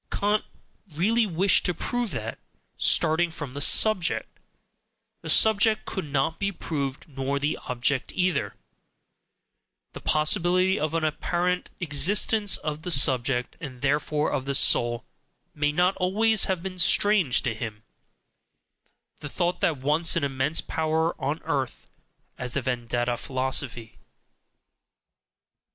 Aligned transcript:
KANT 0.09 0.43
really 0.95 1.27
wished 1.27 1.63
to 1.67 1.75
prove 1.75 2.09
that, 2.09 2.39
starting 2.75 3.29
from 3.29 3.53
the 3.53 3.61
subject, 3.61 4.39
the 5.21 5.29
subject 5.29 5.85
could 5.85 6.05
not 6.05 6.39
be 6.39 6.51
proved 6.51 7.07
nor 7.07 7.37
the 7.37 7.55
object 7.67 8.11
either: 8.15 8.55
the 9.93 9.99
possibility 10.01 10.79
of 10.79 10.95
an 10.95 11.03
APPARENT 11.03 11.69
EXISTENCE 11.79 12.57
of 12.57 12.81
the 12.81 12.89
subject, 12.89 13.55
and 13.61 13.83
therefore 13.83 14.31
of 14.31 14.45
"the 14.45 14.55
soul," 14.55 15.05
may 15.53 15.71
not 15.71 15.95
always 15.97 16.45
have 16.45 16.63
been 16.63 16.79
strange 16.79 17.43
to 17.43 17.53
him, 17.53 17.83
the 19.19 19.29
thought 19.29 19.61
which 19.61 19.77
once 19.83 20.15
had 20.15 20.23
an 20.23 20.31
immense 20.31 20.61
power 20.61 21.13
on 21.21 21.39
earth 21.43 21.85
as 22.39 22.53
the 22.53 22.61
Vedanta 22.63 23.17
philosophy. 23.17 23.99